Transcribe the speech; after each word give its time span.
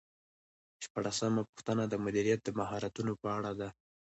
شپاړسمه 0.83 1.41
پوښتنه 1.49 1.83
د 1.87 1.93
مدیریت 2.05 2.39
د 2.43 2.49
مهارتونو 2.59 3.13
په 3.21 3.27
اړه 3.37 3.51
ده. 3.59 3.69